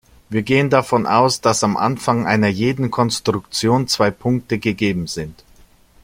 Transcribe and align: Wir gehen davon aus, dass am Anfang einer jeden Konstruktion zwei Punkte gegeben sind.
Wir 0.29 0.41
gehen 0.41 0.71
davon 0.71 1.05
aus, 1.05 1.41
dass 1.41 1.63
am 1.63 1.77
Anfang 1.77 2.25
einer 2.25 2.47
jeden 2.47 2.89
Konstruktion 2.89 3.87
zwei 3.87 4.09
Punkte 4.09 4.57
gegeben 4.57 5.05
sind. 5.05 5.43